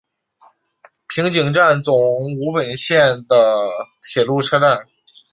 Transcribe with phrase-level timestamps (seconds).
[1.09, 1.93] 平井站总
[2.39, 3.69] 武本线的
[4.01, 4.87] 铁路车站。